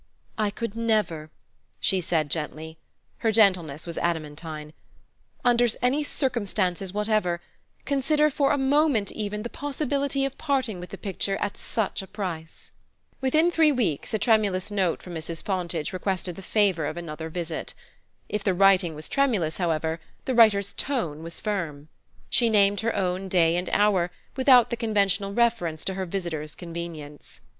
"I 0.39 0.49
could 0.49 0.75
never," 0.75 1.29
she 1.79 2.01
said 2.01 2.31
gently 2.31 2.79
her 3.19 3.31
gentleness 3.31 3.85
was 3.85 3.99
adamantine 3.99 4.73
"under 5.45 5.67
any 5.79 6.01
circumstances 6.01 6.91
whatever, 6.91 7.39
consider, 7.85 8.31
for 8.31 8.51
a 8.51 8.57
moment 8.57 9.11
even, 9.11 9.43
the 9.43 9.49
possibility 9.51 10.25
of 10.25 10.39
parting 10.39 10.79
with 10.79 10.89
the 10.89 10.97
picture 10.97 11.37
at 11.37 11.55
such 11.55 12.01
a 12.01 12.07
price." 12.07 12.71
II 13.13 13.17
Within 13.21 13.51
three 13.51 13.71
weeks 13.71 14.11
a 14.11 14.17
tremulous 14.17 14.71
note 14.71 15.03
from 15.03 15.13
Mrs. 15.13 15.43
Fontage 15.43 15.93
requested 15.93 16.35
the 16.35 16.41
favor 16.41 16.87
of 16.87 16.97
another 16.97 17.29
visit. 17.29 17.75
If 18.27 18.43
the 18.43 18.55
writing 18.55 18.95
was 18.95 19.07
tremulous, 19.07 19.57
however, 19.57 19.99
the 20.25 20.33
writer's 20.33 20.73
tone 20.73 21.21
was 21.21 21.39
firm. 21.39 21.89
She 22.27 22.49
named 22.49 22.81
her 22.81 22.95
own 22.95 23.27
day 23.29 23.55
and 23.55 23.69
hour, 23.69 24.09
without 24.35 24.71
the 24.71 24.77
conventional 24.77 25.31
reference 25.35 25.85
to 25.85 25.93
her 25.93 26.07
visitor's 26.07 26.55
convenience. 26.55 27.41